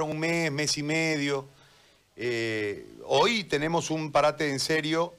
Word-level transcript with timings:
un 0.00 0.18
mes, 0.18 0.50
mes 0.50 0.78
y 0.78 0.82
medio. 0.82 1.48
Eh, 2.16 2.86
hoy 3.04 3.44
tenemos 3.44 3.90
un 3.90 4.10
parate 4.10 4.48
en 4.48 4.58
serio. 4.58 5.14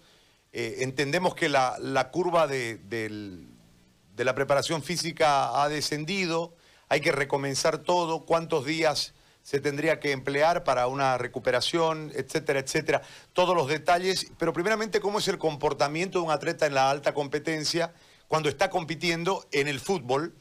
Eh, 0.51 0.77
entendemos 0.79 1.35
que 1.35 1.49
la, 1.49 1.77
la 1.79 2.09
curva 2.09 2.47
de, 2.47 2.79
de 2.79 4.23
la 4.23 4.33
preparación 4.33 4.81
física 4.81 5.62
ha 5.62 5.70
descendido. 5.70 6.55
Hay 6.89 7.01
que 7.01 7.12
recomenzar 7.12 7.79
todo. 7.79 8.25
¿Cuántos 8.25 8.65
días 8.65 9.13
se 9.44 9.59
tendría 9.59 9.99
que 9.99 10.12
emplear 10.12 10.63
para 10.63 10.87
una 10.87 11.17
recuperación, 11.17 12.12
etcétera, 12.15 12.60
etcétera? 12.60 13.01
Todos 13.33 13.55
los 13.55 13.67
detalles. 13.67 14.31
Pero 14.40 14.53
primeramente, 14.53 14.99
¿cómo 14.99 15.19
es 15.19 15.28
el 15.28 15.37
comportamiento 15.37 16.20
de 16.20 16.26
un 16.26 16.31
atleta 16.31 16.66
en 16.66 16.73
la 16.73 16.90
alta 16.90 17.13
competencia 17.13 17.94
cuando 18.27 18.49
está 18.49 18.70
compitiendo 18.70 19.45
en 19.52 19.67
el 19.67 19.80
fútbol? 19.80 20.34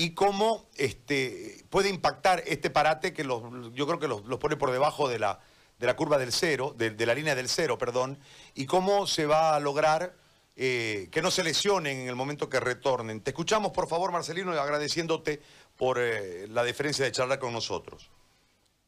Y 0.00 0.14
cómo 0.14 0.66
este, 0.76 1.62
puede 1.68 1.90
impactar 1.90 2.42
este 2.46 2.70
parate 2.70 3.12
que 3.12 3.22
los- 3.22 3.42
yo 3.74 3.86
creo 3.86 3.98
que 3.98 4.08
los, 4.08 4.22
pone 4.38 4.56
por 4.56 4.70
debajo 4.70 5.08
de 5.10 5.18
la, 5.18 5.40
de 5.78 5.86
la 5.86 5.94
curva 5.94 6.16
del 6.16 6.32
cero, 6.32 6.74
de, 6.74 7.04
la 7.04 7.14
línea 7.14 7.34
del 7.34 7.50
cero, 7.50 7.76
perdón, 7.76 8.18
y 8.54 8.64
cómo 8.64 9.06
se 9.06 9.26
va 9.26 9.54
a 9.54 9.60
lograr 9.60 10.14
eh, 10.56 11.08
que 11.12 11.20
no 11.20 11.30
se 11.30 11.44
lesionen 11.44 11.98
en 11.98 12.08
el 12.08 12.16
momento 12.16 12.48
que 12.48 12.60
retornen. 12.60 13.20
Te 13.20 13.30
escuchamos, 13.32 13.72
por 13.72 13.88
favor, 13.88 14.10
Marcelino, 14.10 14.52
agradeciéndote 14.52 15.42
por 15.76 15.98
eh, 16.00 16.48
la 16.48 16.64
deferencia 16.64 17.04
de 17.04 17.12
charlar 17.12 17.38
con 17.38 17.52
nosotros. 17.52 18.10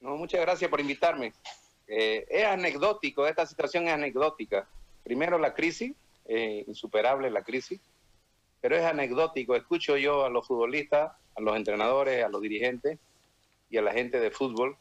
No, 0.01 0.17
muchas 0.17 0.41
gracias 0.41 0.71
por 0.71 0.81
invitarme. 0.81 1.35
Eh, 1.89 2.25
es 2.31 2.47
anecdótico, 2.47 3.27
esta 3.27 3.45
situación 3.45 3.87
es 3.87 3.93
anecdótica. 3.93 4.67
Primero 5.05 5.39
la 5.39 5.53
crisis, 5.53 5.93
insuperable 6.67 7.29
la 7.31 7.43
crisis, 7.43 7.81
pero 8.63 8.77
es 8.77 8.85
anecdótico. 8.85 9.57
Escucho 9.57 9.97
yo 9.99 10.25
a 10.25 10.31
los 10.31 10.47
futbolistas, 10.47 11.13
a 11.35 11.41
los 11.41 11.57
entrenadores, 11.57 12.25
a 12.25 12.29
los 12.29 12.41
dirigentes 12.41 12.99
y 13.69 13.77
a 13.77 13.83
la 13.83 13.93
gente 13.93 14.21
de 14.21 14.31
fútbol, 14.31 14.79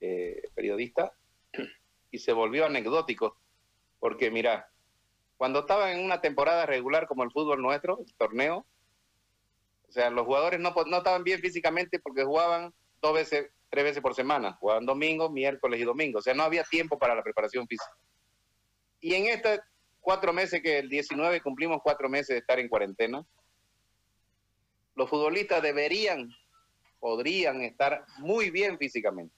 eh, 0.00 0.40
periodistas, 0.54 1.10
y 2.12 2.18
se 2.18 2.32
volvió 2.32 2.64
anecdótico. 2.64 3.36
Porque 3.98 4.30
mira, 4.30 4.70
cuando 5.36 5.60
estaba 5.60 5.92
en 5.92 6.04
una 6.04 6.20
temporada 6.20 6.64
regular 6.64 7.08
como 7.08 7.24
el 7.24 7.32
fútbol 7.32 7.60
nuestro, 7.60 7.98
el 8.06 8.14
torneo, 8.14 8.64
o 9.88 9.92
sea, 9.92 10.08
los 10.10 10.24
jugadores 10.24 10.60
no, 10.60 10.72
no 10.86 10.98
estaban 10.98 11.24
bien 11.24 11.40
físicamente 11.40 11.98
porque 11.98 12.22
jugaban 12.22 12.72
dos 13.02 13.14
veces, 13.14 13.50
tres 13.68 13.82
veces 13.82 14.00
por 14.00 14.14
semana. 14.14 14.52
Jugaban 14.60 14.86
domingo, 14.86 15.28
miércoles 15.28 15.80
y 15.80 15.84
domingo. 15.84 16.20
O 16.20 16.22
sea, 16.22 16.34
no 16.34 16.44
había 16.44 16.62
tiempo 16.62 16.98
para 16.98 17.16
la 17.16 17.22
preparación 17.22 17.66
física. 17.66 17.96
Y 19.00 19.14
en 19.14 19.26
estos 19.26 19.58
cuatro 20.06 20.32
meses 20.32 20.62
que 20.62 20.78
el 20.78 20.88
19 20.88 21.40
cumplimos 21.40 21.80
cuatro 21.82 22.08
meses 22.08 22.28
de 22.28 22.38
estar 22.38 22.60
en 22.60 22.68
cuarentena, 22.68 23.26
los 24.94 25.10
futbolistas 25.10 25.60
deberían, 25.60 26.30
podrían 27.00 27.62
estar 27.62 28.04
muy 28.18 28.52
bien 28.52 28.78
físicamente. 28.78 29.34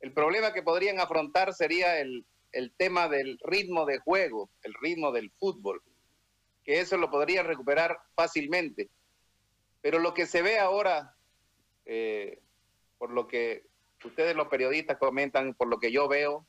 El 0.00 0.12
problema 0.12 0.52
que 0.52 0.62
podrían 0.62 1.00
afrontar 1.00 1.54
sería 1.54 1.98
el, 2.00 2.26
el 2.52 2.70
tema 2.76 3.08
del 3.08 3.38
ritmo 3.42 3.86
de 3.86 3.98
juego, 4.00 4.50
el 4.62 4.74
ritmo 4.74 5.10
del 5.10 5.30
fútbol, 5.38 5.82
que 6.64 6.80
eso 6.80 6.98
lo 6.98 7.10
podrían 7.10 7.46
recuperar 7.46 7.98
fácilmente. 8.14 8.90
Pero 9.80 10.00
lo 10.00 10.12
que 10.12 10.26
se 10.26 10.42
ve 10.42 10.58
ahora, 10.58 11.14
eh, 11.86 12.42
por 12.98 13.10
lo 13.10 13.26
que 13.26 13.64
ustedes 14.04 14.36
los 14.36 14.48
periodistas 14.48 14.98
comentan, 14.98 15.54
por 15.54 15.66
lo 15.66 15.78
que 15.78 15.90
yo 15.90 16.08
veo, 16.08 16.46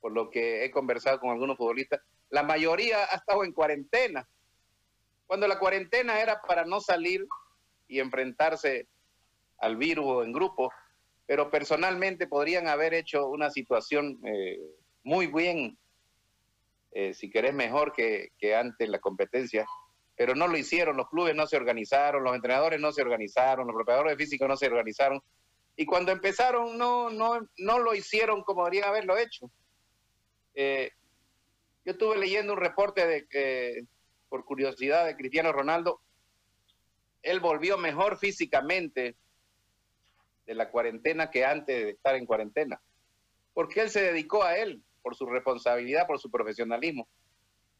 por 0.00 0.10
lo 0.10 0.28
que 0.28 0.64
he 0.64 0.72
conversado 0.72 1.20
con 1.20 1.30
algunos 1.30 1.56
futbolistas, 1.56 2.00
la 2.34 2.42
mayoría 2.42 3.04
ha 3.04 3.16
estado 3.16 3.44
en 3.44 3.52
cuarentena. 3.52 4.28
Cuando 5.24 5.46
la 5.46 5.56
cuarentena 5.56 6.20
era 6.20 6.42
para 6.42 6.64
no 6.64 6.80
salir 6.80 7.24
y 7.86 8.00
enfrentarse 8.00 8.88
al 9.58 9.76
virus 9.76 10.24
en 10.24 10.32
grupo, 10.32 10.72
pero 11.26 11.48
personalmente 11.48 12.26
podrían 12.26 12.66
haber 12.66 12.92
hecho 12.92 13.28
una 13.28 13.50
situación 13.50 14.18
eh, 14.24 14.58
muy 15.04 15.28
bien, 15.28 15.78
eh, 16.90 17.14
si 17.14 17.30
querés 17.30 17.54
mejor 17.54 17.92
que, 17.92 18.32
que 18.36 18.56
antes 18.56 18.88
la 18.88 18.98
competencia, 18.98 19.64
pero 20.16 20.34
no 20.34 20.48
lo 20.48 20.58
hicieron, 20.58 20.96
los 20.96 21.08
clubes 21.08 21.36
no 21.36 21.46
se 21.46 21.56
organizaron, 21.56 22.24
los 22.24 22.34
entrenadores 22.34 22.80
no 22.80 22.90
se 22.90 23.02
organizaron, 23.02 23.68
los 23.68 23.76
preparadores 23.76 24.18
físicos 24.18 24.48
no 24.48 24.56
se 24.56 24.66
organizaron, 24.66 25.22
y 25.76 25.86
cuando 25.86 26.10
empezaron 26.10 26.76
no, 26.76 27.10
no, 27.10 27.48
no 27.58 27.78
lo 27.78 27.94
hicieron 27.94 28.42
como 28.42 28.64
deberían 28.64 28.88
haberlo 28.88 29.16
hecho. 29.16 29.48
Eh, 30.56 30.90
yo 31.84 31.92
estuve 31.92 32.16
leyendo 32.16 32.54
un 32.54 32.60
reporte 32.60 33.06
de 33.06 33.26
que, 33.26 33.84
por 34.28 34.44
curiosidad, 34.44 35.06
de 35.06 35.16
Cristiano 35.16 35.52
Ronaldo. 35.52 36.00
Él 37.22 37.40
volvió 37.40 37.78
mejor 37.78 38.18
físicamente 38.18 39.16
de 40.46 40.54
la 40.54 40.70
cuarentena 40.70 41.30
que 41.30 41.44
antes 41.44 41.84
de 41.84 41.90
estar 41.90 42.14
en 42.14 42.26
cuarentena. 42.26 42.80
Porque 43.52 43.80
él 43.80 43.90
se 43.90 44.02
dedicó 44.02 44.42
a 44.42 44.56
él, 44.56 44.82
por 45.02 45.14
su 45.14 45.26
responsabilidad, 45.26 46.06
por 46.06 46.18
su 46.18 46.30
profesionalismo. 46.30 47.06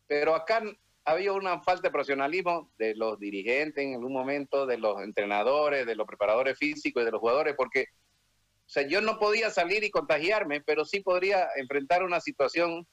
Pero 0.06 0.34
acá 0.34 0.62
había 1.04 1.32
una 1.32 1.60
falta 1.60 1.88
de 1.88 1.93
profesionalismo 1.93 2.70
de 2.78 2.94
los 2.94 3.19
dirigentes 3.19 3.84
en 3.84 3.94
algún 3.94 4.12
momento, 4.12 4.66
de 4.66 4.78
los 4.78 5.03
entrenadores, 5.03 5.87
de 5.87 5.94
los 5.94 6.06
preparadores 6.06 6.59
físicos 6.59 7.03
y 7.03 7.06
de 7.06 7.10
los 7.10 7.20
jugadores, 7.20 7.54
porque 7.56 7.87
yo 8.88 9.00
no 9.00 9.19
podía 9.19 9.50
salir 9.50 9.84
y 9.84 9.91
contagiarme, 9.91 10.62
pero 10.62 10.84
sí 10.84 11.00
podría 11.00 11.48
enfrentar 11.56 12.03
una 12.03 12.20
situación 12.20 12.87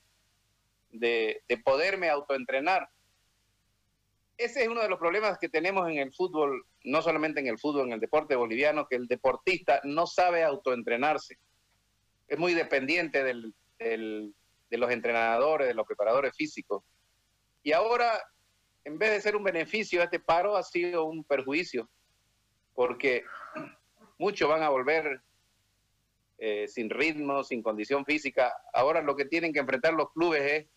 de, 0.91 1.43
de 1.47 1.57
poderme 1.57 2.09
autoentrenar. 2.09 2.89
Ese 4.37 4.63
es 4.63 4.67
uno 4.67 4.81
de 4.81 4.89
los 4.89 4.97
problemas 4.97 5.37
que 5.37 5.49
tenemos 5.49 5.87
en 5.89 5.97
el 5.97 6.13
fútbol, 6.13 6.65
no 6.83 7.01
solamente 7.01 7.39
en 7.39 7.47
el 7.47 7.59
fútbol, 7.59 7.87
en 7.87 7.93
el 7.93 7.99
deporte 7.99 8.35
boliviano, 8.35 8.87
que 8.87 8.95
el 8.95 9.07
deportista 9.07 9.81
no 9.83 10.07
sabe 10.07 10.43
autoentrenarse. 10.43 11.37
Es 12.27 12.39
muy 12.39 12.53
dependiente 12.53 13.23
del, 13.23 13.53
de 13.77 14.77
los 14.77 14.89
entrenadores, 14.89 15.67
de 15.67 15.73
los 15.73 15.85
preparadores 15.85 16.35
físicos. 16.35 16.83
Y 17.61 17.73
ahora, 17.73 18.19
en 18.83 18.97
vez 18.97 19.11
de 19.11 19.21
ser 19.21 19.35
un 19.35 19.43
beneficio, 19.43 20.01
este 20.01 20.19
paro 20.19 20.55
ha 20.55 20.63
sido 20.63 21.05
un 21.05 21.23
perjuicio, 21.23 21.87
porque 22.73 23.23
muchos 24.17 24.49
van 24.49 24.63
a 24.63 24.69
volver 24.69 25.21
eh, 26.39 26.67
sin 26.67 26.89
ritmo, 26.89 27.43
sin 27.43 27.61
condición 27.61 28.05
física. 28.05 28.51
Ahora 28.73 29.03
lo 29.03 29.15
que 29.15 29.25
tienen 29.25 29.53
que 29.53 29.59
enfrentar 29.59 29.93
los 29.93 30.11
clubes 30.11 30.41
es 30.41 30.67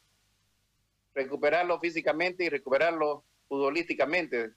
recuperarlo 1.15 1.79
físicamente 1.81 2.45
y 2.45 2.49
recuperarlo 2.49 3.25
futbolísticamente, 3.49 4.51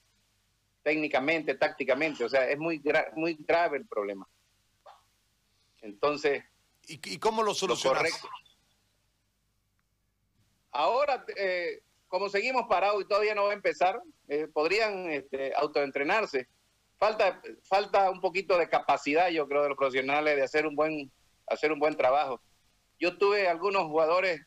técnicamente, 0.83 1.55
tácticamente. 1.55 2.23
O 2.23 2.29
sea, 2.29 2.49
es 2.49 2.57
muy, 2.57 2.79
gra 2.79 3.11
muy 3.15 3.35
grave 3.39 3.77
el 3.77 3.87
problema. 3.87 4.27
Entonces, 5.81 6.43
¿Y, 6.87 7.13
y 7.13 7.19
cómo 7.19 7.41
lo 7.41 7.49
lo 7.49 7.55
solucionas? 7.55 7.99
correcto. 7.99 8.29
Ahora, 10.71 11.25
eh, 11.35 11.81
como 12.07 12.29
seguimos 12.29 12.67
parados 12.67 13.01
y 13.01 13.07
todavía 13.07 13.35
no 13.35 13.45
va 13.45 13.51
a 13.51 13.55
empezar, 13.55 14.01
eh, 14.27 14.47
podrían 14.47 15.09
este, 15.09 15.53
autoentrenarse. 15.55 16.47
Falta, 16.97 17.41
falta 17.63 18.09
un 18.09 18.21
poquito 18.21 18.57
de 18.57 18.69
capacidad, 18.69 19.29
yo 19.29 19.47
creo, 19.47 19.63
de 19.63 19.69
los 19.69 19.77
profesionales 19.77 20.35
de 20.35 20.43
hacer 20.43 20.65
un 20.65 20.75
buen, 20.75 21.11
hacer 21.47 21.71
un 21.71 21.79
buen 21.79 21.95
trabajo. 21.95 22.41
Yo 22.99 23.17
tuve 23.17 23.47
algunos 23.47 23.83
jugadores 23.83 24.41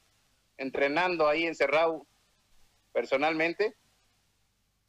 entrenando 0.60 1.26
ahí 1.26 1.47
encerrados 1.47 2.03
personalmente 2.93 3.75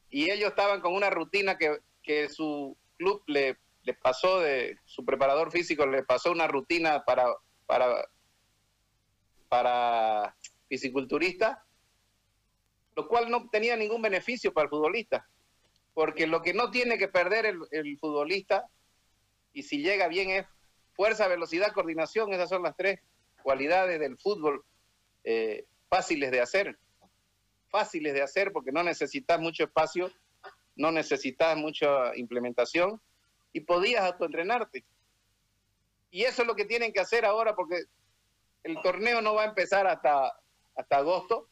y 0.09 0.29
ellos 0.29 0.49
estaban 0.49 0.81
con 0.81 0.93
una 0.93 1.09
rutina 1.09 1.57
que, 1.57 1.79
que 2.03 2.27
su 2.27 2.77
club 2.97 3.23
le, 3.27 3.57
le 3.83 3.93
pasó 3.93 4.41
de 4.41 4.77
su 4.85 5.05
preparador 5.05 5.49
físico 5.49 5.85
le 5.85 6.03
pasó 6.03 6.31
una 6.31 6.47
rutina 6.47 7.03
para 7.05 7.25
para 7.65 8.05
para 9.47 10.35
fisiculturista 10.67 11.63
lo 12.97 13.07
cual 13.07 13.31
no 13.31 13.49
tenía 13.49 13.77
ningún 13.77 14.01
beneficio 14.01 14.53
para 14.53 14.65
el 14.65 14.69
futbolista 14.69 15.25
porque 15.93 16.27
lo 16.27 16.41
que 16.41 16.53
no 16.53 16.69
tiene 16.69 16.97
que 16.97 17.07
perder 17.07 17.45
el, 17.45 17.59
el 17.71 17.97
futbolista 17.97 18.67
y 19.53 19.63
si 19.63 19.81
llega 19.81 20.09
bien 20.09 20.31
es 20.31 20.45
fuerza 20.95 21.29
velocidad 21.29 21.71
coordinación 21.71 22.33
esas 22.33 22.49
son 22.49 22.63
las 22.63 22.75
tres 22.75 22.99
cualidades 23.41 24.01
del 24.01 24.17
fútbol 24.17 24.65
eh, 25.23 25.65
fáciles 25.89 26.31
de 26.31 26.41
hacer 26.41 26.77
fáciles 27.69 28.13
de 28.13 28.21
hacer 28.21 28.51
porque 28.51 28.71
no 28.71 28.83
necesitas 28.83 29.39
mucho 29.39 29.63
espacio 29.63 30.11
no 30.75 30.91
necesitas 30.91 31.57
mucha 31.57 32.15
implementación 32.15 33.01
y 33.53 33.61
podías 33.61 34.03
autoentrenarte. 34.03 34.85
Y 36.09 36.23
eso 36.23 36.41
es 36.41 36.47
lo 36.47 36.55
que 36.55 36.65
tienen 36.65 36.91
que 36.91 36.99
hacer 36.99 37.25
ahora 37.25 37.55
porque 37.55 37.83
el 38.63 38.81
torneo 38.81 39.21
no 39.21 39.35
va 39.35 39.43
a 39.43 39.49
empezar 39.49 39.87
hasta, 39.87 40.33
hasta 40.75 40.97
agosto. 40.97 41.47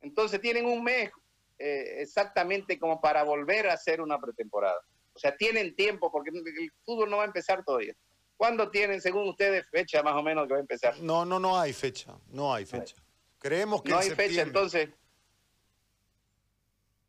Entonces 0.00 0.40
tienen 0.40 0.66
un 0.66 0.82
mes 0.82 1.10
eh, 1.58 1.96
exactamente 1.98 2.78
como 2.78 3.00
para 3.00 3.22
volver 3.22 3.68
a 3.68 3.74
hacer 3.74 4.00
una 4.00 4.18
pretemporada. 4.18 4.80
O 5.14 5.18
sea, 5.18 5.36
tienen 5.36 5.74
tiempo 5.74 6.10
porque 6.12 6.30
el 6.30 6.72
fútbol 6.84 7.10
no 7.10 7.18
va 7.18 7.24
a 7.24 7.26
empezar 7.26 7.64
todavía. 7.64 7.94
¿Cuándo 8.36 8.70
tienen, 8.70 9.00
según 9.00 9.28
ustedes, 9.28 9.66
fecha 9.70 10.02
más 10.02 10.14
o 10.14 10.22
menos 10.22 10.46
que 10.46 10.52
va 10.52 10.58
a 10.58 10.60
empezar? 10.60 10.98
No, 11.00 11.24
no, 11.24 11.38
no 11.38 11.58
hay 11.58 11.72
fecha. 11.72 12.14
No 12.28 12.52
hay 12.52 12.66
fecha. 12.66 12.94
Creemos 13.38 13.82
que 13.82 13.90
No 13.90 14.00
en 14.00 14.10
hay 14.10 14.10
fecha, 14.14 14.42
entonces. 14.42 14.90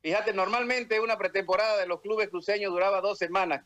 Fíjate, 0.01 0.33
normalmente 0.33 1.00
una 1.01 1.18
pretemporada 1.18 1.77
de 1.79 1.88
los 1.88 2.00
clubes 2.00 2.29
cruceños 2.29 2.71
duraba 2.71 3.01
dos 3.01 3.18
semanas. 3.18 3.65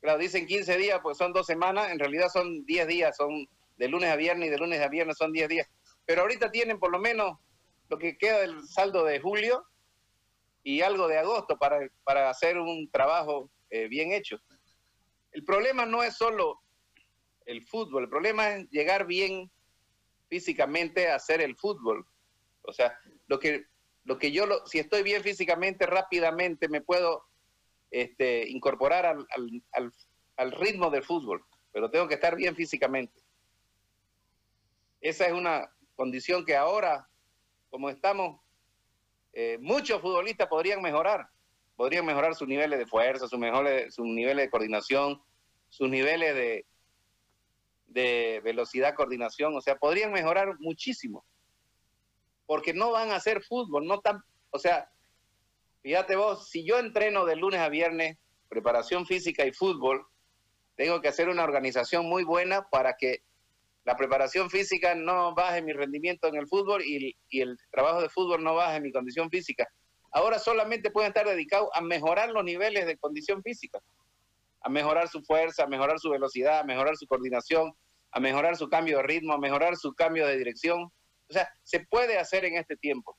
Claro, 0.00 0.18
dicen 0.18 0.46
15 0.46 0.78
días, 0.78 1.00
pues 1.02 1.18
son 1.18 1.32
dos 1.32 1.46
semanas, 1.46 1.90
en 1.90 1.98
realidad 1.98 2.28
son 2.30 2.64
10 2.64 2.86
días, 2.86 3.16
son 3.16 3.46
de 3.76 3.88
lunes 3.88 4.10
a 4.10 4.16
viernes 4.16 4.48
y 4.48 4.50
de 4.50 4.58
lunes 4.58 4.80
a 4.80 4.88
viernes 4.88 5.16
son 5.18 5.32
10 5.32 5.48
días. 5.48 5.68
Pero 6.06 6.22
ahorita 6.22 6.50
tienen 6.50 6.78
por 6.78 6.90
lo 6.90 6.98
menos 6.98 7.38
lo 7.88 7.98
que 7.98 8.16
queda 8.16 8.40
del 8.40 8.66
saldo 8.66 9.04
de 9.04 9.20
julio 9.20 9.66
y 10.62 10.80
algo 10.80 11.08
de 11.08 11.18
agosto 11.18 11.58
para, 11.58 11.78
para 12.04 12.30
hacer 12.30 12.58
un 12.58 12.90
trabajo 12.90 13.50
eh, 13.68 13.88
bien 13.88 14.12
hecho. 14.12 14.38
El 15.32 15.44
problema 15.44 15.84
no 15.84 16.02
es 16.02 16.16
solo 16.16 16.63
el 17.44 17.62
fútbol, 17.62 18.04
el 18.04 18.08
problema 18.08 18.54
es 18.54 18.70
llegar 18.70 19.06
bien 19.06 19.50
físicamente 20.28 21.08
a 21.08 21.16
hacer 21.16 21.40
el 21.40 21.56
fútbol. 21.56 22.06
O 22.62 22.72
sea, 22.72 22.98
lo 23.26 23.38
que, 23.38 23.66
lo 24.04 24.18
que 24.18 24.32
yo, 24.32 24.46
lo, 24.46 24.66
si 24.66 24.78
estoy 24.78 25.02
bien 25.02 25.22
físicamente, 25.22 25.86
rápidamente 25.86 26.68
me 26.68 26.80
puedo 26.80 27.24
este, 27.90 28.48
incorporar 28.48 29.06
al, 29.06 29.26
al, 29.72 29.92
al 30.36 30.52
ritmo 30.52 30.90
del 30.90 31.04
fútbol, 31.04 31.44
pero 31.72 31.90
tengo 31.90 32.08
que 32.08 32.14
estar 32.14 32.36
bien 32.36 32.56
físicamente. 32.56 33.20
Esa 35.00 35.26
es 35.26 35.32
una 35.32 35.70
condición 35.96 36.44
que 36.44 36.56
ahora, 36.56 37.08
como 37.70 37.90
estamos, 37.90 38.40
eh, 39.32 39.58
muchos 39.60 40.00
futbolistas 40.00 40.48
podrían 40.48 40.80
mejorar. 40.80 41.28
Podrían 41.76 42.06
mejorar 42.06 42.34
sus 42.34 42.46
niveles 42.46 42.78
de 42.78 42.86
fuerza, 42.86 43.28
sus, 43.28 43.38
mejores, 43.38 43.94
sus 43.94 44.06
niveles 44.06 44.46
de 44.46 44.50
coordinación, 44.50 45.20
sus 45.68 45.90
niveles 45.90 46.34
de, 46.34 46.66
de 47.94 48.40
velocidad, 48.44 48.94
coordinación. 48.94 49.56
O 49.56 49.60
sea, 49.60 49.76
podrían 49.76 50.12
mejorar 50.12 50.58
muchísimo. 50.58 51.24
Porque 52.46 52.74
no 52.74 52.90
van 52.90 53.10
a 53.10 53.16
hacer 53.16 53.42
fútbol, 53.42 53.86
no 53.86 54.00
tan. 54.00 54.22
O 54.50 54.58
sea, 54.58 54.90
fíjate 55.82 56.16
vos, 56.16 56.50
si 56.50 56.66
yo 56.66 56.78
entreno 56.78 57.24
de 57.24 57.36
lunes 57.36 57.60
a 57.60 57.70
viernes, 57.70 58.18
preparación 58.48 59.06
física 59.06 59.46
y 59.46 59.52
fútbol, 59.52 60.06
tengo 60.76 61.00
que 61.00 61.08
hacer 61.08 61.28
una 61.28 61.44
organización 61.44 62.06
muy 62.06 62.24
buena 62.24 62.68
para 62.68 62.94
que 62.98 63.22
la 63.84 63.96
preparación 63.96 64.50
física 64.50 64.94
no 64.94 65.34
baje 65.34 65.62
mi 65.62 65.72
rendimiento 65.72 66.26
en 66.26 66.36
el 66.36 66.46
fútbol 66.48 66.82
y, 66.84 67.16
el 67.30 67.56
trabajo 67.70 68.00
de 68.00 68.08
fútbol 68.08 68.42
no 68.42 68.54
baje 68.54 68.80
mi 68.80 68.90
condición 68.90 69.30
física. 69.30 69.68
Ahora 70.10 70.38
solamente 70.38 70.90
pueden 70.90 71.08
estar 71.08 71.26
dedicados 71.26 71.68
a 71.74 71.80
mejorar 71.80 72.30
los 72.30 72.44
niveles 72.44 72.86
de 72.86 72.96
condición 72.96 73.42
física, 73.42 73.80
a 74.62 74.68
mejorar 74.68 75.08
su 75.08 75.22
fuerza, 75.22 75.64
a 75.64 75.66
mejorar 75.66 75.98
su 75.98 76.10
velocidad, 76.10 76.60
a 76.60 76.64
mejorar 76.64 76.96
su 76.96 77.06
coordinación, 77.06 77.74
a 78.14 78.20
mejorar 78.20 78.56
su 78.56 78.68
cambio 78.68 78.98
de 78.98 79.02
ritmo, 79.02 79.32
a 79.34 79.38
mejorar 79.38 79.76
su 79.76 79.92
cambio 79.92 80.24
de 80.26 80.38
dirección. 80.38 80.84
O 80.84 81.32
sea, 81.32 81.48
se 81.64 81.80
puede 81.80 82.16
hacer 82.16 82.44
en 82.44 82.56
este 82.56 82.76
tiempo, 82.76 83.18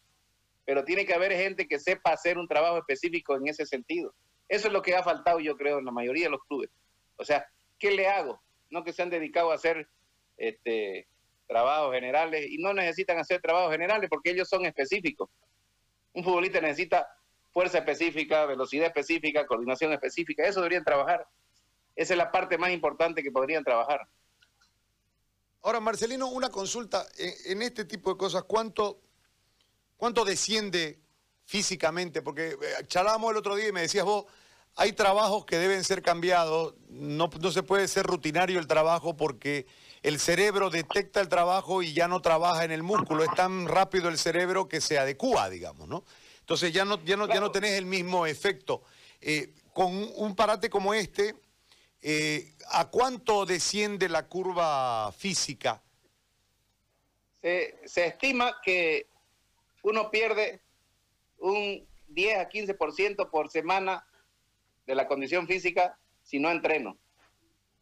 pero 0.63 0.85
tiene 0.85 1.05
que 1.05 1.13
haber 1.13 1.33
gente 1.33 1.67
que 1.67 1.79
sepa 1.79 2.13
hacer 2.13 2.37
un 2.37 2.47
trabajo 2.47 2.77
específico 2.77 3.35
en 3.35 3.49
ese 3.49 3.65
sentido. 3.65 4.15
Eso 4.47 4.67
es 4.67 4.73
lo 4.73 4.81
que 4.81 4.95
ha 4.95 5.03
faltado, 5.03 5.41
yo 5.41 5.57
creo, 5.57 5.79
en 5.79 5.85
la 5.85 5.91
mayoría 5.91 6.25
de 6.25 6.31
los 6.31 6.43
clubes. 6.47 6.69
O 7.17 7.25
sea, 7.25 7.45
¿qué 7.77 7.91
le 7.91 8.07
hago? 8.07 8.41
No 8.69 8.85
que 8.85 8.93
se 8.93 9.01
han 9.01 9.09
dedicado 9.09 9.51
a 9.51 9.55
hacer 9.55 9.85
este, 10.37 11.07
trabajos 11.45 11.93
generales 11.93 12.45
y 12.49 12.57
no 12.57 12.73
necesitan 12.73 13.17
hacer 13.17 13.41
trabajos 13.41 13.73
generales 13.73 14.09
porque 14.09 14.31
ellos 14.31 14.47
son 14.47 14.65
específicos. 14.65 15.29
Un 16.13 16.23
futbolista 16.23 16.61
necesita 16.61 17.05
fuerza 17.51 17.79
específica, 17.79 18.45
velocidad 18.45 18.87
específica, 18.87 19.45
coordinación 19.45 19.91
específica, 19.91 20.47
eso 20.47 20.61
deberían 20.61 20.85
trabajar. 20.85 21.27
Esa 21.97 22.13
es 22.13 22.17
la 22.17 22.31
parte 22.31 22.57
más 22.57 22.71
importante 22.71 23.21
que 23.21 23.31
podrían 23.31 23.63
trabajar. 23.65 24.07
Ahora, 25.65 25.79
Marcelino, 25.79 26.27
una 26.27 26.49
consulta. 26.49 27.07
En, 27.17 27.63
este 27.63 27.85
tipo 27.85 28.11
de 28.11 28.17
cosas, 28.17 28.43
¿cuánto, 28.43 29.01
¿cuánto 29.97 30.23
desciende 30.23 30.99
físicamente? 31.43 32.21
Porque 32.21 32.49
eh, 32.49 32.57
charlábamos 32.85 33.31
el 33.31 33.37
otro 33.37 33.55
día 33.55 33.69
y 33.69 33.71
me 33.71 33.81
decías 33.81 34.05
vos, 34.05 34.25
hay 34.75 34.93
trabajos 34.93 35.43
que 35.45 35.57
deben 35.57 35.83
ser 35.83 36.03
cambiados, 36.03 36.75
no, 36.89 37.31
no 37.41 37.51
se 37.51 37.63
puede 37.63 37.87
ser 37.87 38.05
rutinario 38.05 38.59
el 38.59 38.67
trabajo 38.67 39.17
porque 39.17 39.65
el 40.03 40.19
cerebro 40.19 40.69
detecta 40.69 41.19
el 41.19 41.29
trabajo 41.29 41.81
y 41.81 41.93
ya 41.93 42.07
no 42.07 42.21
trabaja 42.21 42.63
en 42.63 42.69
el 42.69 42.83
músculo. 42.83 43.23
Es 43.23 43.33
tan 43.33 43.67
rápido 43.67 44.09
el 44.09 44.19
cerebro 44.19 44.67
que 44.67 44.81
se 44.81 44.99
adecua, 44.99 45.49
digamos, 45.49 45.87
¿no? 45.87 46.03
Entonces 46.41 46.73
ya 46.73 46.85
no, 46.85 47.03
ya 47.03 47.17
no, 47.17 47.27
ya 47.27 47.39
no 47.39 47.49
tenés 47.49 47.71
el 47.71 47.87
mismo 47.87 48.27
efecto. 48.27 48.83
Eh, 49.19 49.51
con 49.73 50.11
un 50.15 50.35
parate 50.35 50.69
como 50.69 50.93
este, 50.93 51.33
eh, 52.07 52.53
¿a 52.67 52.87
cuánto 52.91 53.47
desciende 53.47 54.07
la 54.09 54.27
curva 54.27 55.11
física? 55.11 55.81
Se, 57.41 57.79
estima 57.83 58.57
que 58.63 59.07
uno 59.81 60.11
pierde 60.11 60.61
un 61.39 61.83
10 62.09 62.37
a 62.37 62.47
15% 62.47 63.31
por 63.31 63.49
semana 63.49 64.05
de 64.85 64.93
la 64.93 65.07
condición 65.07 65.47
física 65.47 65.97
si 66.21 66.37
no 66.37 66.51
entreno 66.51 66.95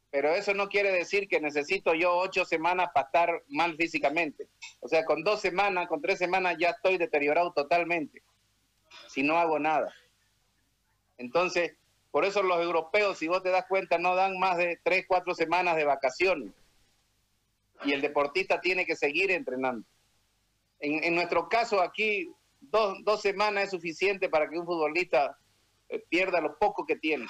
pero 0.09 0.29
eso 0.29 0.53
no 0.53 0.69
quiere 0.69 0.91
decir 0.91 1.27
que 1.27 1.41
necesito 1.41 1.93
yo 1.95 2.15
ocho 2.15 2.45
semanas 2.45 2.91
para 2.93 3.07
estar 3.07 3.43
mal 3.47 3.75
físicamente. 3.75 4.47
O 4.79 4.87
sea, 4.87 5.05
con 5.05 5.23
dos 5.23 5.41
semanas, 5.41 5.87
con 5.87 6.03
tres 6.03 6.19
semanas 6.19 6.55
ya 6.59 6.69
estoy 6.69 6.99
deteriorado 6.99 7.51
totalmente, 7.51 8.21
si 9.07 9.23
no 9.23 9.39
hago 9.39 9.57
nada. 9.57 9.91
Entonces, 11.17 11.73
por 12.13 12.25
eso 12.25 12.43
los 12.43 12.61
europeos, 12.61 13.17
si 13.17 13.27
vos 13.27 13.41
te 13.41 13.49
das 13.49 13.65
cuenta, 13.67 13.97
no 13.97 14.13
dan 14.13 14.37
más 14.37 14.55
de 14.57 14.79
tres, 14.83 15.05
cuatro 15.07 15.33
semanas 15.33 15.75
de 15.75 15.83
vacaciones. 15.83 16.53
Y 17.85 17.91
el 17.91 18.01
deportista 18.01 18.61
tiene 18.61 18.85
que 18.85 18.95
seguir 18.95 19.31
entrenando. 19.31 19.83
En, 20.79 21.15
nuestro 21.15 21.49
caso 21.49 21.81
aquí, 21.81 22.31
dos, 22.61 22.99
dos 23.03 23.19
semanas 23.19 23.63
es 23.63 23.71
suficiente 23.71 24.29
para 24.29 24.47
que 24.47 24.59
un 24.59 24.65
futbolista 24.67 25.39
eh, 25.89 26.05
pierda 26.07 26.39
lo 26.39 26.55
poco 26.59 26.85
que 26.85 26.97
tiene. 26.97 27.25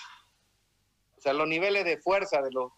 O 1.17 1.21
sea, 1.21 1.31
los 1.31 1.47
niveles 1.47 1.85
de 1.85 2.01
fuerza 2.01 2.41
de 2.41 2.51
los... 2.51 2.69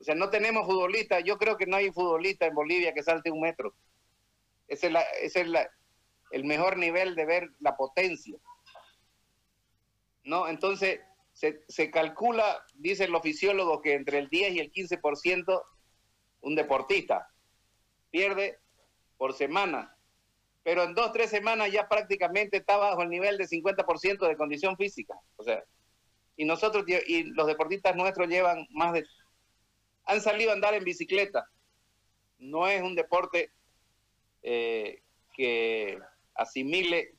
O 0.00 0.02
sea, 0.04 0.16
no 0.16 0.28
tenemos 0.28 0.66
futbolistas. 0.66 1.22
Yo 1.22 1.38
creo 1.38 1.56
que 1.56 1.66
no 1.66 1.76
hay 1.76 1.92
futbolista 1.92 2.46
en 2.46 2.54
Bolivia 2.56 2.92
que 2.92 3.04
salte 3.04 3.30
un 3.30 3.42
metro. 3.42 3.72
Ese 4.66 4.92
es, 5.20 5.36
el 5.36 6.44
mejor 6.44 6.78
nivel 6.78 7.14
de 7.14 7.26
ver 7.26 7.52
la 7.60 7.76
potencia. 7.76 8.36
¿No? 10.24 10.48
Entonces, 10.48 10.98
se, 11.32 11.62
se 11.68 11.90
calcula, 11.90 12.64
dicen 12.74 13.10
los 13.10 13.22
fisiólogos, 13.22 13.80
que 13.82 13.94
entre 13.94 14.18
el 14.18 14.28
10 14.28 14.54
y 14.54 14.58
el 14.60 14.72
15% 14.72 15.62
un 16.42 16.54
deportista 16.54 17.28
pierde 18.10 18.58
por 19.16 19.32
semana. 19.34 19.96
Pero 20.62 20.84
en 20.84 20.94
dos, 20.94 21.12
tres 21.12 21.30
semanas 21.30 21.72
ya 21.72 21.88
prácticamente 21.88 22.58
está 22.58 22.76
bajo 22.76 23.02
el 23.02 23.08
nivel 23.08 23.36
de 23.38 23.48
50% 23.48 24.28
de 24.28 24.36
condición 24.36 24.76
física. 24.76 25.14
O 25.36 25.42
sea, 25.42 25.62
y 26.36 26.44
nosotros 26.44 26.84
y 27.06 27.24
los 27.24 27.46
deportistas 27.46 27.96
nuestros 27.96 28.28
llevan 28.28 28.66
más 28.70 28.92
de 28.92 29.04
han 30.04 30.20
salido 30.20 30.50
a 30.50 30.54
andar 30.54 30.74
en 30.74 30.84
bicicleta 30.84 31.48
no 32.38 32.66
es 32.66 32.82
un 32.82 32.94
deporte 32.94 33.52
eh, 34.42 35.02
que 35.36 35.98
asimile 36.34 37.14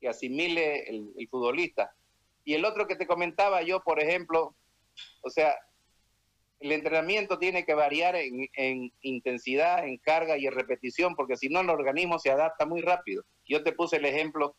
que 0.00 0.08
asimile 0.08 0.88
el, 0.88 1.28
futbolista 1.28 1.94
y 2.44 2.54
el 2.54 2.64
otro 2.64 2.86
que 2.86 2.96
te 2.96 3.06
comentaba 3.06 3.62
yo 3.62 3.80
por 3.80 4.00
ejemplo 4.00 4.54
o 5.22 5.30
sea 5.30 5.54
el 6.60 6.72
entrenamiento 6.72 7.38
tiene 7.38 7.64
que 7.64 7.72
variar 7.72 8.16
en, 8.16 8.46
en, 8.54 8.92
intensidad, 9.00 9.86
en 9.86 9.96
carga 9.96 10.36
y 10.36 10.46
en 10.46 10.52
repetición, 10.52 11.16
porque 11.16 11.36
si 11.36 11.48
no 11.48 11.60
el 11.60 11.70
organismo 11.70 12.18
se 12.18 12.30
adapta 12.30 12.66
muy 12.66 12.82
rápido. 12.82 13.24
Yo 13.46 13.64
te 13.64 13.72
puse 13.72 13.96
el 13.96 14.04
ejemplo, 14.04 14.54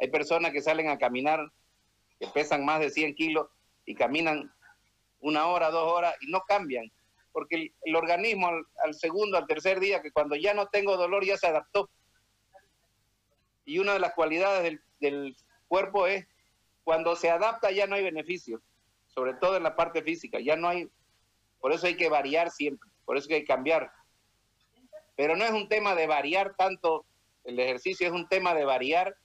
hay 0.00 0.08
personas 0.10 0.52
que 0.52 0.60
salen 0.60 0.88
a 0.88 0.98
caminar 0.98 1.48
que 2.18 2.26
pesan 2.26 2.64
más 2.64 2.80
de 2.80 2.90
100 2.90 3.14
kilos 3.14 3.46
y 3.86 3.94
caminan 3.94 4.52
una 5.20 5.46
hora, 5.46 5.70
dos 5.70 5.90
horas 5.90 6.16
y 6.20 6.30
no 6.30 6.42
cambian, 6.42 6.90
porque 7.32 7.72
el, 7.82 7.96
organismo 7.96 8.48
al, 8.82 8.94
segundo, 8.94 9.38
al 9.38 9.46
tercer 9.46 9.78
día, 9.78 10.02
que 10.02 10.10
cuando 10.10 10.34
ya 10.34 10.54
no 10.54 10.66
tengo 10.66 10.96
dolor 10.96 11.24
ya 11.24 11.36
se 11.36 11.46
adaptó. 11.46 11.88
Y 13.64 13.78
una 13.78 13.94
de 13.94 14.00
las 14.00 14.12
cualidades 14.12 14.80
del 14.98 15.36
cuerpo 15.68 16.06
es 16.08 16.26
cuando 16.84 17.16
se 17.16 17.30
adapta 17.30 17.70
ya 17.70 17.86
no 17.86 17.96
hay 17.96 18.04
beneficio, 18.04 18.60
sobre 19.06 19.34
todo 19.34 19.56
en 19.56 19.62
la 19.62 19.74
parte 19.74 20.02
física, 20.02 20.38
ya 20.38 20.54
no 20.54 20.68
hay, 20.68 20.88
por 21.60 21.72
eso 21.72 21.86
hay 21.86 21.96
que 21.96 22.08
variar 22.08 22.50
siempre, 22.50 22.88
por 23.04 23.16
eso 23.16 23.28
hay 23.30 23.40
que 23.40 23.46
cambiar. 23.46 23.90
Pero 25.16 25.36
no 25.36 25.44
es 25.44 25.52
un 25.52 25.68
tema 25.68 25.94
de 25.94 26.06
variar 26.06 26.54
tanto 26.56 27.06
el 27.44 27.58
ejercicio, 27.58 28.06
es 28.06 28.12
un 28.12 28.28
tema 28.28 28.54
de 28.54 28.64
variar 28.64 29.16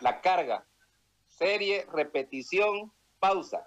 la 0.00 0.20
carga, 0.20 0.66
serie, 1.26 1.86
repetición, 1.92 2.92
pausa. 3.18 3.64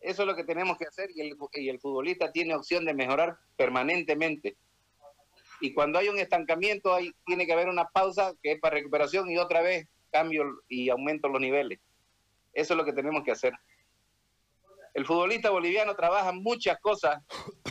Eso 0.00 0.22
es 0.22 0.28
lo 0.28 0.34
que 0.34 0.44
tenemos 0.44 0.78
que 0.78 0.86
hacer 0.86 1.10
y 1.14 1.20
el, 1.68 1.80
futbolista 1.80 2.32
tiene 2.32 2.54
opción 2.54 2.84
de 2.84 2.94
mejorar 2.94 3.38
permanentemente. 3.56 4.56
Y 5.60 5.74
cuando 5.74 5.98
hay 5.98 6.08
un 6.08 6.18
estancamiento, 6.18 6.94
hay, 6.94 7.12
tiene 7.26 7.44
que 7.44 7.52
haber 7.52 7.68
una 7.68 7.88
pausa 7.88 8.34
que 8.42 8.52
es 8.52 8.60
para 8.60 8.76
recuperación 8.76 9.30
y 9.30 9.36
otra 9.36 9.60
vez 9.60 9.86
cambio 10.10 10.62
y 10.68 10.90
aumento 10.90 11.28
los 11.28 11.40
niveles. 11.40 11.78
Eso 12.52 12.74
es 12.74 12.78
lo 12.78 12.84
que 12.84 12.92
tenemos 12.92 13.22
que 13.24 13.32
hacer. 13.32 13.52
El 14.94 15.06
futbolista 15.06 15.50
boliviano 15.50 15.94
trabaja 15.94 16.32
muchas 16.32 16.78
cosas 16.80 17.22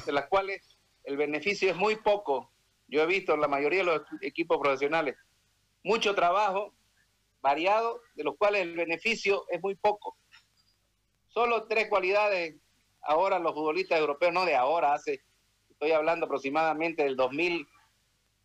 de 0.06 0.12
las 0.12 0.28
cuales 0.28 0.78
el 1.04 1.18
beneficio 1.18 1.70
es 1.70 1.76
muy 1.76 1.98
poco. 1.98 2.52
Yo 2.88 3.02
he 3.02 3.06
visto 3.06 3.34
en 3.34 3.42
la 3.42 3.48
mayoría 3.48 3.80
de 3.80 3.86
los 3.86 4.02
equipos 4.22 4.58
profesionales 4.58 5.16
mucho 5.84 6.16
trabajo 6.16 6.74
variado, 7.42 8.02
de 8.16 8.24
los 8.24 8.36
cuales 8.38 8.64
el 8.64 8.76
beneficio 8.76 9.46
es 9.50 9.62
muy 9.62 9.76
poco. 9.76 10.18
Solo 11.28 11.68
tres 11.68 11.88
cualidades 11.90 12.56
ahora 13.02 13.40
los 13.40 13.54
futbolistas 13.54 14.00
europeos, 14.00 14.34
no 14.34 14.46
de 14.46 14.56
ahora, 14.56 14.94
hace, 14.94 15.22
estoy 15.70 15.92
hablando 15.92 16.26
aproximadamente 16.26 17.04
del 17.04 17.16
2000, 17.16 17.68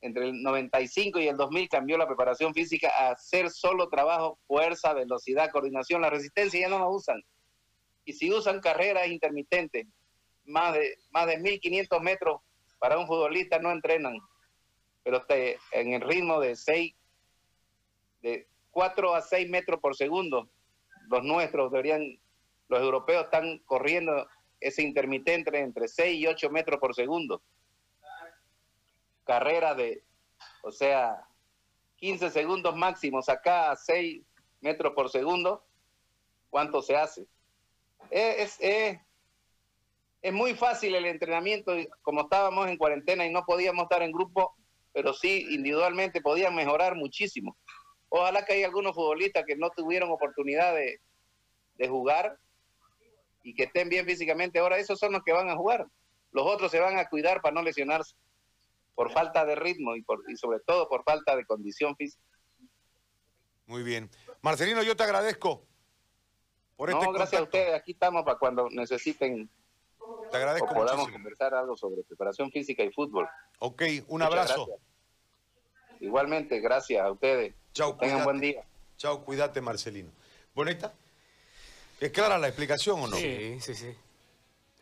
entre 0.05 0.29
el 0.29 0.43
95 0.43 1.19
y 1.19 1.29
el 1.29 1.37
2000 1.39 1.67
cambió 1.71 1.97
la 1.97 2.07
preparación 2.07 2.53
física 2.53 2.93
a 2.95 3.13
hacer 3.13 3.49
solo 3.49 3.89
trabajo, 3.89 4.39
fuerza, 4.47 4.93
velocidad, 4.93 5.51
coordinación, 5.51 6.03
la 6.03 6.11
resistencia 6.11 6.61
ya 6.61 6.69
no 6.69 6.79
la 6.79 6.89
usan. 6.89 7.25
Y 8.05 8.13
si 8.13 8.31
usan 8.31 8.61
carreras 8.61 9.09
intermitentes, 9.09 9.87
más 10.45 10.75
de, 10.75 10.99
más 11.11 11.27
de 11.27 11.39
1500 11.39 12.03
metros 12.03 12.43
para 12.79 12.99
un 12.99 13.07
futbolista 13.07 13.59
no 13.59 13.73
entrenan, 13.73 14.19
pero 15.03 15.25
en 15.73 15.95
el 15.95 16.03
ritmo 16.03 16.39
de 16.39 16.55
6, 16.55 16.95
de 18.21 18.47
4 18.73 19.15
a 19.15 19.23
6 19.23 19.49
metros 19.49 19.81
por 19.81 19.97
segundo, 19.97 20.51
los 21.09 21.25
nuestros 21.25 21.73
deberían, 21.73 22.21
los 22.69 22.81
europeos 22.83 23.25
están 23.25 23.59
corriendo 23.61 24.29
ese 24.61 24.83
intermitente 24.83 25.59
entre 25.59 25.89
6 25.89 26.15
y 26.15 26.27
8 26.27 26.51
metros 26.51 26.79
por 26.79 26.95
segundo. 26.95 27.41
Carrera 29.25 29.75
de, 29.75 30.05
o 30.63 30.71
sea, 30.71 31.27
15 31.97 32.31
segundos 32.31 32.77
máximos 32.77 33.29
acá 33.29 33.71
a 33.71 33.77
6 33.77 34.23
metros 34.61 34.93
por 34.95 35.11
segundo, 35.11 35.65
¿cuánto 36.51 36.83
se 36.83 36.97
hace? 36.97 37.27
Es, 38.11 38.57
es, 38.61 38.99
es 40.21 40.33
muy 40.33 40.55
fácil 40.55 40.95
el 40.95 41.07
entrenamiento, 41.07 41.75
como 42.03 42.23
estábamos 42.23 42.69
en 42.69 42.77
cuarentena 42.77 43.27
y 43.27 43.33
no 43.33 43.45
podíamos 43.45 43.85
estar 43.85 44.03
en 44.03 44.13
grupo, 44.13 44.55
pero 44.93 45.13
sí 45.13 45.47
individualmente 45.51 46.21
podían 46.21 46.55
mejorar 46.55 46.95
muchísimo. 46.95 47.57
Ojalá 48.09 48.45
que 48.45 48.55
haya 48.55 48.67
algunos 48.67 48.95
futbolistas 48.95 49.45
que 49.45 49.57
no 49.57 49.71
tuvieron 49.71 50.11
oportunidad 50.11 50.75
de, 50.75 51.01
jugar 51.89 52.39
y 53.43 53.55
que 53.55 53.65
estén 53.65 53.89
bien 53.89 54.07
físicamente. 54.07 54.59
Ahora 54.59 54.79
esos 54.79 54.99
son 54.99 55.13
los 55.13 55.23
que 55.23 55.33
van 55.33 55.51
a 55.51 55.57
jugar. 55.57 55.87
Los 56.31 56.47
otros 56.47 56.71
se 56.71 56.81
van 56.81 56.97
a 56.97 57.09
cuidar 57.09 57.43
para 57.43 57.55
no 57.55 57.63
lesionarse 57.63 58.15
por 58.95 59.11
falta 59.11 59.45
de 59.45 59.55
ritmo 59.55 59.97
y, 59.97 60.03
por, 60.03 60.23
y 60.31 60.37
sobre 60.37 60.61
todo 60.61 60.89
por 60.89 61.05
falta 61.05 61.37
de 61.37 61.45
condición 61.45 61.97
física. 61.97 62.23
Muy 63.67 63.83
bien. 63.83 64.11
Marcelino, 64.43 64.83
yo 64.83 64.95
te 64.97 65.05
agradezco 65.05 65.65
por 66.77 66.91
no, 66.91 67.01
este 67.01 67.13
gracias 67.13 67.41
a 67.41 67.45
ustedes. 67.45 67.75
Aquí 67.75 67.93
estamos 67.93 68.25
para 68.25 68.39
cuando 68.39 68.69
necesiten 68.71 69.49
te 70.31 70.37
agradezco 70.37 70.69
o 70.71 70.75
podamos 70.75 71.09
conversar 71.11 71.55
algo 71.55 71.77
sobre 71.77 72.03
preparación 72.03 72.51
física 72.51 72.83
y 72.83 72.91
fútbol. 72.91 73.29
Ok, 73.61 73.83
un 74.09 74.23
abrazo. 74.23 74.69
Igualmente, 76.01 76.61
gracias 76.61 77.03
a 77.03 77.11
ustedes. 77.11 77.55
Chao, 77.73 77.97
Tengan 77.97 78.25
buen 78.25 78.41
día. 78.41 78.65
Chao, 78.97 79.25
cuídate, 79.25 79.61
Marcelino. 79.61 80.11
¿Bonita? 80.55 80.93
¿Es 82.01 82.11
clara 82.11 82.39
la 82.39 82.49
explicación 82.49 83.01
o 83.01 83.07
no? 83.07 83.17
Sí, 83.17 83.59
sí, 83.61 83.75
sí. 83.75 83.97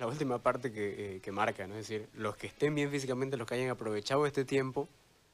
La 0.02 0.08
última 0.08 0.40
parte 0.40 0.72
que, 0.72 1.16
eh, 1.16 1.20
que 1.20 1.30
marca, 1.30 1.64
¿no? 1.68 1.76
Es 1.76 1.86
decir, 1.86 2.08
los 2.14 2.36
que 2.36 2.48
estén 2.48 2.74
bien 2.74 2.90
físicamente, 2.90 3.36
los 3.36 3.46
que 3.46 3.54
hayan 3.54 3.70
aprovechado 3.70 4.26
este 4.26 4.44
tiempo, 4.44 4.88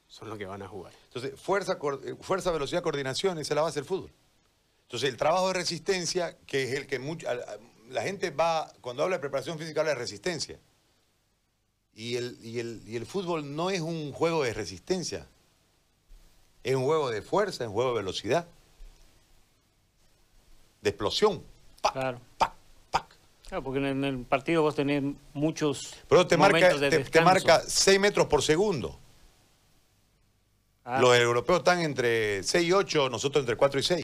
son 0.07 0.29
los 0.29 0.37
que 0.37 0.45
van 0.45 0.61
a 0.61 0.67
jugar. 0.67 0.93
Entonces, 1.07 1.41
fuerza, 1.41 1.79
eh, 2.03 2.15
fuerza 2.21 2.51
velocidad, 2.51 2.83
coordinación, 2.83 3.39
esa 3.39 3.53
es 3.53 3.55
la 3.55 3.63
base 3.63 3.79
del 3.79 3.87
fútbol. 3.87 4.11
Entonces, 4.83 5.09
el 5.09 5.17
trabajo 5.17 5.47
de 5.47 5.55
resistencia, 5.55 6.37
que 6.45 6.65
es 6.65 6.73
el 6.75 6.85
que 6.85 6.99
mucho, 6.99 7.25
la 7.89 8.03
gente 8.03 8.29
va, 8.29 8.71
cuando 8.79 9.01
habla 9.01 9.15
de 9.15 9.21
preparación 9.21 9.57
física, 9.57 9.79
habla 9.79 9.93
de 9.93 9.99
resistencia. 9.99 10.59
Y 11.95 12.17
el, 12.17 12.37
y 12.43 12.59
el, 12.59 12.83
y 12.85 12.95
el 12.95 13.07
fútbol 13.07 13.55
no 13.55 13.71
es 13.71 13.81
un 13.81 14.11
juego 14.11 14.43
de 14.43 14.53
resistencia. 14.53 15.25
Es 16.63 16.75
un 16.75 16.83
juego 16.83 17.09
de 17.09 17.23
fuerza, 17.23 17.63
es 17.63 17.69
un 17.69 17.73
juego 17.73 17.89
de 17.89 17.97
velocidad. 18.01 18.47
De 20.83 20.91
explosión. 20.91 21.41
claro. 21.91 22.21
Claro, 23.49 23.63
porque 23.63 23.79
en 23.79 24.03
el 24.03 24.19
partido 24.25 24.61
vos 24.61 24.75
tenés 24.75 25.03
muchos. 25.33 25.95
Pero 26.07 26.27
te 26.27 26.37
marca, 26.37 26.69
te, 26.77 27.21
marca 27.21 27.63
6 27.65 27.99
metros 27.99 28.27
por 28.27 28.43
segundo. 28.43 28.99
Ah. 30.85 31.01
Los 31.01 31.17
europeos 31.17 31.59
están 31.59 31.79
entre 31.79 32.43
6 32.43 32.67
y 32.67 32.71
8, 32.71 33.09
nosotros 33.09 33.41
entre 33.41 33.55
4 33.55 33.79
y 33.79 33.83
6. 33.83 33.97